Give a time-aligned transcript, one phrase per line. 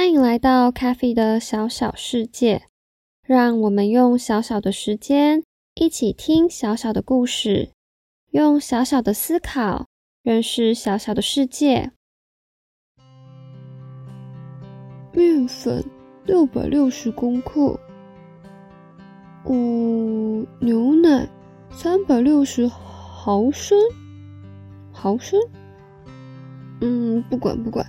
[0.00, 2.62] 欢迎来到咖啡的小小世界，
[3.22, 5.42] 让我们用小小的时间
[5.74, 7.72] 一起听小小的故事，
[8.30, 9.88] 用小小的思考
[10.22, 11.92] 认识小小的世界。
[15.12, 15.84] 面粉
[16.24, 17.78] 六百六十公克，
[19.44, 21.28] 五牛奶
[21.70, 23.78] 三百六十毫升，
[24.90, 25.38] 毫升，
[26.80, 27.86] 嗯，不管不管。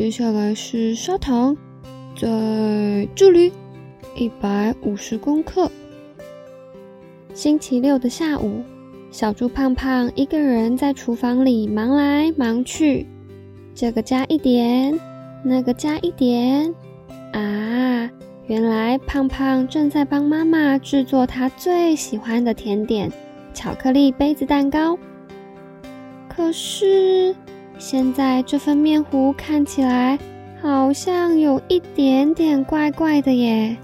[0.00, 1.54] 接下来是砂糖，
[2.16, 3.52] 在这里，
[4.16, 5.70] 一百五十克。
[7.34, 8.62] 星期六的下午，
[9.10, 13.06] 小猪胖胖一个人在厨房里忙来忙去，
[13.74, 14.98] 这个加一点，
[15.44, 16.74] 那个加一点。
[17.34, 18.10] 啊，
[18.46, 23.12] 原来胖胖正在帮妈妈制作他最喜欢的甜点——
[23.52, 24.98] 巧克力杯子蛋糕。
[26.26, 27.36] 可是。
[27.80, 30.18] 现在这份面糊看起来
[30.62, 33.74] 好像有一点点怪怪的耶，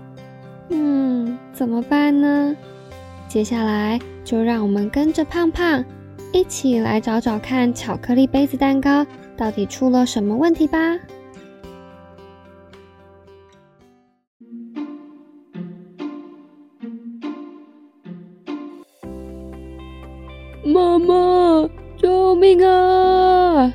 [0.68, 2.54] 嗯，怎么办呢？
[3.26, 5.82] 接下来就让我们跟着胖胖
[6.30, 10.78] 一起来找找看巧克力杯子蛋糕到底出了什么问题吧。
[20.62, 21.66] 妈妈，
[21.96, 23.72] 救命啊！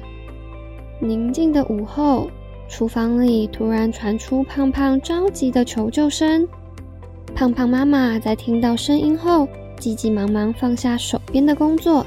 [1.03, 2.29] 宁静的午后，
[2.69, 6.47] 厨房里突然传出胖胖着急的求救声。
[7.33, 9.47] 胖胖妈妈在听到声音后，
[9.79, 12.05] 急急忙忙放下手边的工作，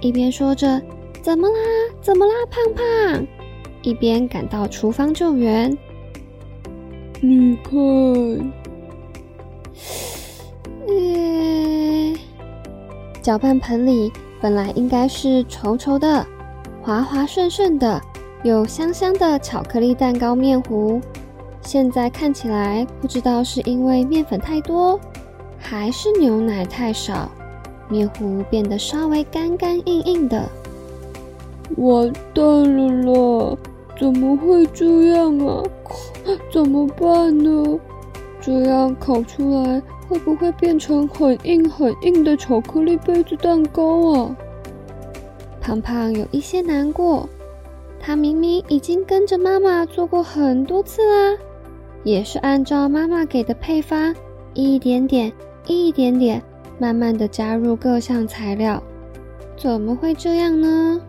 [0.00, 0.80] 一边说着
[1.20, 1.54] “怎么啦？
[2.00, 3.26] 怎么啦，胖胖？”
[3.82, 5.76] 一边赶到厨房救援。
[7.20, 8.52] 你看，
[13.20, 16.24] 搅拌盆里本来应该是稠稠的、
[16.80, 18.00] 滑滑顺顺的。
[18.44, 21.00] 有香香的巧克力蛋糕面糊，
[21.60, 24.98] 现在看起来不知道是因为面粉太多，
[25.58, 27.28] 还是牛奶太少，
[27.88, 30.48] 面糊变得稍微干干硬硬的。
[31.78, 33.58] 完蛋了啦！
[33.98, 35.62] 怎么会这样啊？
[36.52, 37.76] 怎么办呢？
[38.40, 44.36] 这样烤出来会不会变成很硬很硬的巧克力杯子蛋糕啊？
[45.60, 47.28] 胖胖有一些难过。
[48.00, 51.36] 他明明已经跟着妈妈做过很多次啦，
[52.04, 54.14] 也是按照妈妈给的配方，
[54.54, 55.32] 一点点、
[55.66, 56.42] 一点点，
[56.78, 58.82] 慢慢的加入各项材料，
[59.56, 61.00] 怎么会这样呢？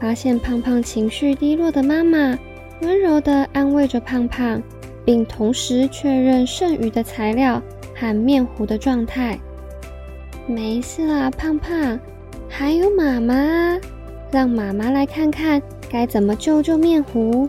[0.00, 2.38] 发现胖胖情绪低落的妈妈，
[2.82, 4.62] 温柔的安慰着胖胖，
[5.04, 7.60] 并同时确认剩余的材料
[7.94, 9.38] 和面糊的状态。
[10.46, 11.98] 没事啦，胖胖，
[12.48, 13.78] 还有妈妈。
[14.30, 17.48] 让妈妈来看看该怎么救救面糊。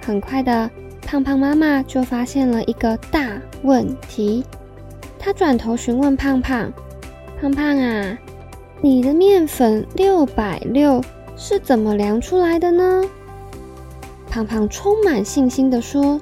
[0.00, 0.70] 很快的，
[1.02, 4.44] 胖胖妈妈就发现了一个大问题。
[5.18, 6.72] 她转头询问胖胖
[7.40, 8.18] ：“胖胖啊，
[8.80, 11.02] 你的面粉六百六
[11.36, 13.02] 是怎么量出来的呢？”
[14.30, 16.20] 胖胖充满信心的说：“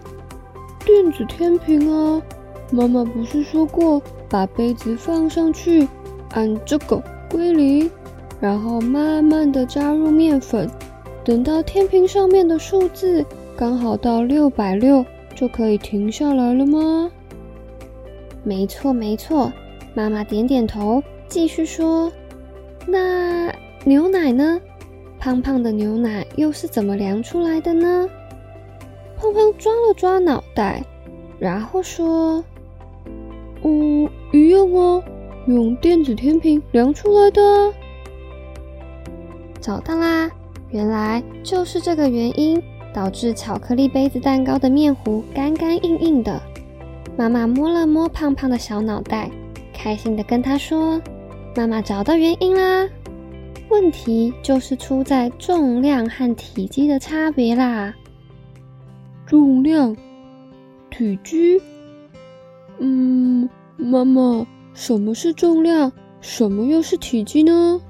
[0.87, 2.23] 电子天平啊，
[2.71, 5.89] 妈妈不是说过，把杯子放上去，
[6.31, 7.91] 按这个归零。”
[8.45, 10.69] 然后慢慢的加入面粉，
[11.25, 13.25] 等到天平上面的数字
[13.57, 15.03] 刚好到六百六，
[15.35, 17.11] 就可以停下来了吗？
[18.43, 19.51] 没错没错，
[19.95, 22.13] 妈妈点点头，继续说
[22.87, 23.51] ：“那
[23.83, 24.61] 牛奶呢？
[25.19, 28.07] 胖胖的牛奶又是怎么量出来的呢？”
[29.17, 30.85] 胖胖抓了抓脑袋，
[31.39, 32.45] 然后说
[33.65, 35.03] ：“哦，一样哦，
[35.47, 37.41] 用电子天平量出来的。”
[39.65, 40.31] 找到啦！
[40.69, 42.63] 原来就是这个原因
[42.93, 46.39] 导致巧克力杯子蛋糕的面糊干干硬硬的。
[47.17, 49.31] 妈妈摸了摸胖胖的小脑袋，
[49.73, 51.01] 开心的跟他说
[51.57, 52.87] ：“妈妈找到原因啦！
[53.71, 57.95] 问题就是出在重量和体积的差别啦。
[59.25, 59.97] 重量、
[60.91, 61.59] 体积……
[62.81, 65.91] 嗯，妈妈，什么是重量？
[66.21, 67.81] 什么又是体积呢？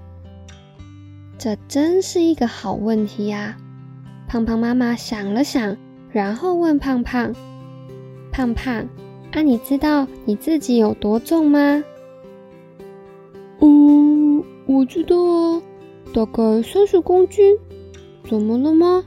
[1.39, 3.57] 这真是一个好问题呀！”
[4.29, 5.77] 胖胖妈妈想了想，
[6.11, 7.35] 然后问胖胖
[8.33, 8.87] ：“胖胖。”
[9.33, 11.83] 啊，你知道你自己有多重吗？
[13.59, 15.63] 嗯，我知道啊，
[16.15, 17.59] 大概三十公斤。
[18.29, 19.05] 怎么了吗？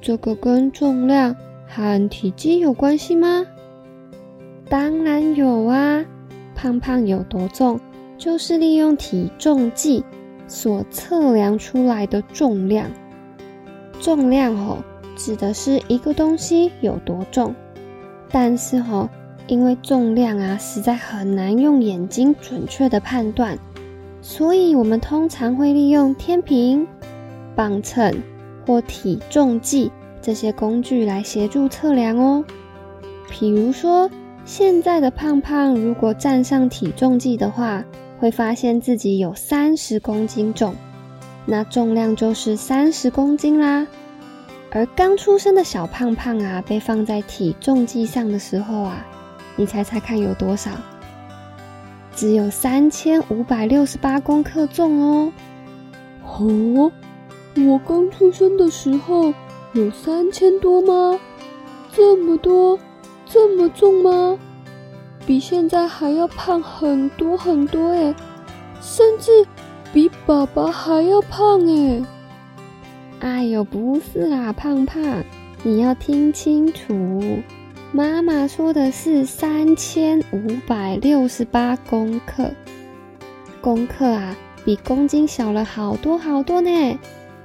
[0.00, 1.36] 这个跟重量
[1.68, 3.44] 和体积有关系吗？
[4.68, 6.02] 当然有啊，
[6.54, 7.78] 胖胖有多重，
[8.16, 10.02] 就是利用体重计
[10.46, 12.90] 所测量出来的重量。
[14.00, 14.78] 重量哦，
[15.16, 17.54] 指的是一个东西有多重，
[18.30, 19.08] 但是哦。
[19.48, 23.56] 因为重量啊，实在很难用眼睛准确的判断，
[24.20, 26.84] 所以我们通常会利用天平、
[27.54, 28.12] 磅秤
[28.66, 32.44] 或体重计这些工具来协助测量哦。
[33.30, 34.10] 比如说，
[34.44, 37.84] 现在的胖胖如果站上体重计的话，
[38.18, 40.74] 会发现自己有三十公斤重，
[41.44, 43.86] 那重量就是三十公斤啦。
[44.70, 49.06] 而刚出生的小胖胖啊，被放在体重计上的时候啊，
[49.56, 50.70] 你猜猜看有多少？
[52.14, 55.32] 只有三千五百六十八公克重哦。
[56.24, 56.92] 哦，
[57.56, 59.32] 我刚出生的时候
[59.72, 61.18] 有三千多吗？
[61.92, 62.78] 这么多，
[63.24, 64.38] 这么重吗？
[65.26, 68.14] 比现在还要胖很多很多哎，
[68.80, 69.44] 甚至
[69.92, 72.02] 比爸爸还要胖哎。
[73.18, 75.02] 哎呦，不是啦，胖胖，
[75.64, 77.42] 你要听清楚。
[77.92, 82.50] 妈妈说的是三千五百六十八公克，
[83.60, 86.98] 公克啊，比公斤小了好多好多呢。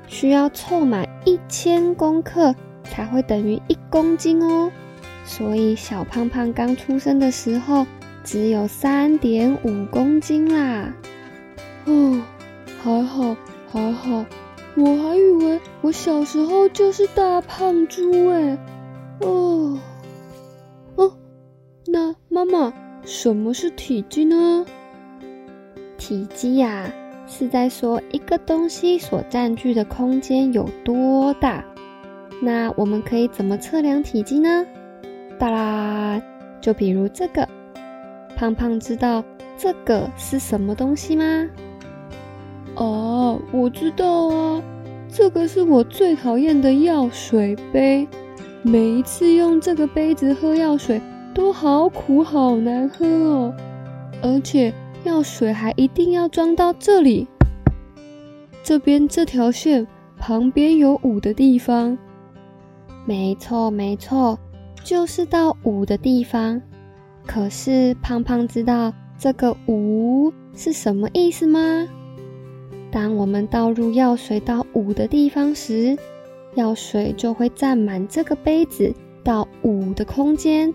[0.08, 2.54] 需要凑满一千公克
[2.84, 4.70] 才会等于一公斤哦。
[5.24, 7.86] 所以小胖胖刚出生的时候
[8.24, 10.94] 只有三点五公斤啦。
[11.86, 12.22] 哦，
[12.84, 13.36] 还好
[13.72, 14.26] 还好，
[14.76, 18.58] 我还以为我小时候就是大胖猪哎。
[19.22, 19.80] 哦。
[21.88, 22.72] 那妈妈，
[23.04, 24.66] 什么是体积呢？
[25.98, 26.90] 体积呀，
[27.28, 31.66] 是在说一个东西所占据的空间有多大。
[32.40, 34.66] 那我们可以怎么测量体积呢？
[35.42, 36.22] 哒啦，
[36.62, 37.50] 就比如这个，
[38.38, 39.24] 胖胖知道
[39.58, 41.50] 这个是什么东西吗？
[42.76, 44.62] 哦，我知道啊，
[45.10, 48.08] 这个是我最讨厌的药水杯，
[48.62, 51.02] 每一次用这个杯子喝药水。
[51.34, 53.56] 都好苦，好难喝哦！
[54.22, 54.72] 而且
[55.06, 57.26] 药水还一定要装到这里，
[58.62, 59.88] 这边这条线
[60.20, 61.98] 旁边有五的地方。
[63.06, 64.38] 没错，没错，
[64.84, 66.62] 就是到五的地方。
[67.26, 71.88] 可是胖胖知道这个五是什么意思吗？
[72.92, 75.98] 当我们倒入药水到五的地方时，
[76.56, 78.94] 药水就会占满这个杯子
[79.24, 80.74] 到五的空间。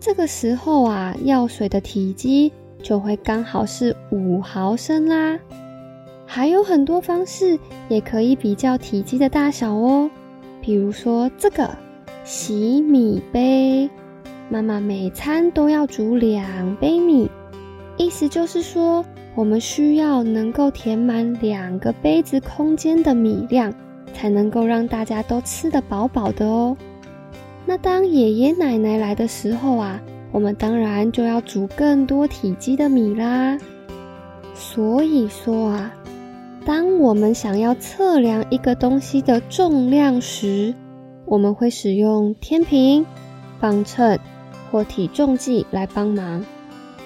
[0.00, 2.52] 这个时候啊，药水的体积
[2.82, 5.38] 就会刚好是五毫升啦。
[6.26, 10.10] 还有很多方式也可以比较体积的大小哦。
[10.60, 11.70] 比如说这个
[12.24, 13.90] 洗米杯，
[14.48, 17.30] 妈妈每餐都要煮两杯米，
[17.98, 19.04] 意思就是说
[19.34, 23.70] 我们需要能够填满两个杯子空间的米量，
[24.14, 26.74] 才能够让大家都吃得饱饱的哦。
[27.66, 30.00] 那当爷爷奶奶来的时候啊，
[30.32, 33.58] 我们当然就要煮更多体积的米啦。
[34.54, 35.92] 所以说啊，
[36.64, 40.74] 当我们想要测量一个东西的重量时，
[41.26, 43.04] 我们会使用天平、
[43.60, 44.18] 磅秤
[44.70, 46.44] 或体重计来帮忙，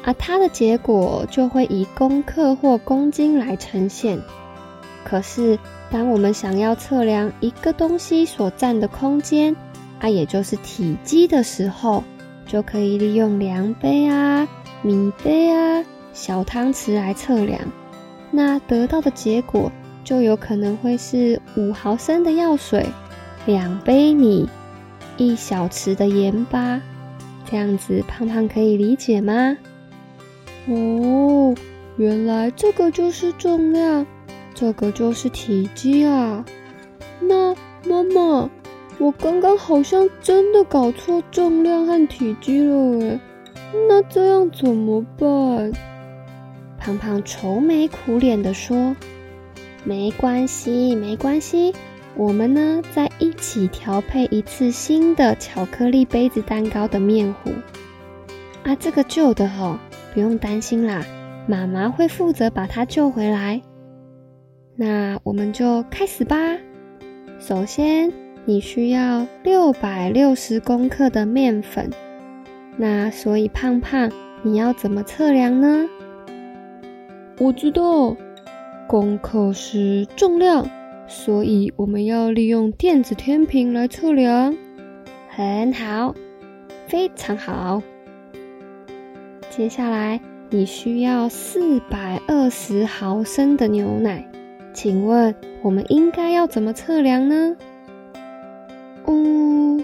[0.05, 4.19] 而它的结果就会以公克或公斤来呈现。
[5.05, 5.59] 可是，
[5.91, 9.55] 当我们想要测量一个东西所占的空间，
[10.01, 12.05] 啊，也就是体积的时候，
[12.47, 14.47] 就可以利用量杯啊、
[14.83, 17.61] 米杯啊、小汤匙来测量。
[18.31, 19.73] 那得到的结果
[20.05, 22.87] 就有可能会是五毫升的药水、
[23.49, 24.47] 两杯米、
[25.17, 26.83] 一小匙的盐巴。
[27.51, 29.57] 这样子，胖胖可以理解吗？
[30.67, 31.55] 哦，
[31.97, 34.07] 原来这个就是重量，
[34.53, 36.45] 这个就是体积啊。
[37.21, 37.55] 那
[37.89, 38.51] 妈妈。
[38.99, 43.21] 我刚刚好像真的搞错重量和体积了诶，
[43.89, 45.73] 那这样怎么办？
[46.77, 48.97] 胖胖愁眉苦脸的说
[49.85, 51.73] ：“没关系，没关系，
[52.19, 57.51] 我们呢再一起调配一次新的巧克力杯子蛋糕的面糊。
[58.65, 59.79] 啊，这个旧的哦，
[60.13, 61.07] 不用担心啦，
[61.47, 63.63] 妈妈会负责把它救回来。
[64.75, 66.37] 那我们就开始吧。
[67.39, 68.13] 首先，
[68.45, 71.89] 你需要六百六十公克的面粉。
[72.77, 74.11] 那所以胖胖，
[74.43, 75.89] 你要怎么测量呢？”
[77.39, 78.17] 我知道，
[78.89, 80.69] 功课是重量，
[81.09, 84.55] 所以我们要利用电子天平来测量。
[85.31, 86.15] 很好，
[86.87, 87.83] 非常好。
[89.51, 94.25] 接下来你需要四百二十毫升的牛奶，
[94.73, 97.57] 请问我们应该要怎么测量呢？
[99.07, 99.83] 嗯，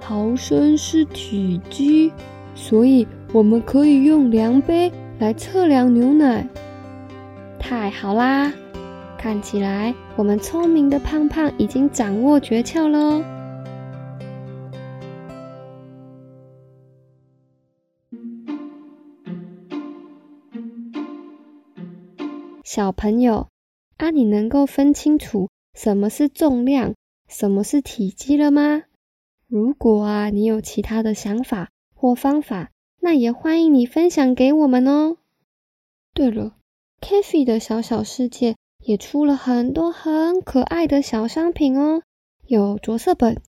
[0.00, 2.12] 毫升是体积，
[2.54, 6.46] 所以我们可以用量杯来测量牛奶。
[7.58, 8.52] 太好啦！
[9.26, 13.24] 看起来我们聪明的胖胖已经掌握诀窍喽。
[22.62, 23.48] 小朋友，
[23.96, 26.94] 啊，你能够分清楚什么是重量，
[27.28, 28.84] 什么是体积了吗？
[29.48, 35.16] 如果啊，你有其他的想法或方法，那也欢迎你分享给我们哦。
[36.14, 36.52] 对了。
[36.98, 38.55] k a f e 的小小世界
[38.86, 42.02] 也出了很多很可爱的小商品哦，
[42.46, 43.42] 有着色本、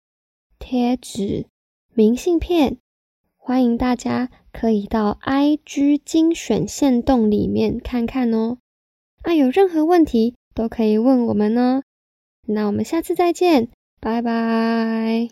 [0.59, 1.47] 贴纸、
[1.95, 2.78] 明信片，
[3.37, 8.59] 欢迎大家可以到 IG 精选线洞里面看看哦。
[9.23, 11.85] 啊，有任何问题都可以问我们哦。
[12.45, 13.68] 那我们下次再见，
[14.00, 15.28] 拜拜。